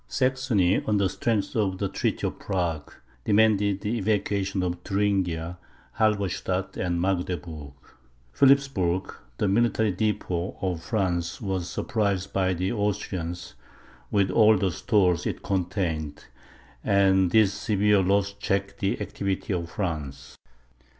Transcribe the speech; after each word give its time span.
Saxony, 0.07 0.81
on 0.87 0.97
the 0.97 1.07
strength 1.07 1.55
of 1.55 1.77
the 1.77 1.87
treaty 1.87 2.25
of 2.25 2.39
Prague, 2.39 2.91
demanded 3.23 3.81
the 3.81 3.99
evacuation 3.99 4.63
of 4.63 4.79
Thuringia, 4.83 5.59
Halberstadt, 5.99 6.75
and 6.75 6.99
Magdeburg. 6.99 7.73
Philipsburg, 8.33 9.13
the 9.37 9.47
military 9.47 9.91
depot 9.91 10.57
of 10.59 10.81
France, 10.81 11.39
was 11.39 11.69
surprised 11.69 12.33
by 12.33 12.55
the 12.55 12.71
Austrians, 12.71 13.53
with 14.09 14.31
all 14.31 14.57
the 14.57 14.71
stores 14.71 15.27
it 15.27 15.43
contained; 15.43 16.25
and 16.83 17.29
this 17.29 17.53
severe 17.53 18.01
loss 18.01 18.33
checked 18.33 18.79
the 18.79 18.99
activity 18.99 19.53
of 19.53 19.69
France. 19.69 20.35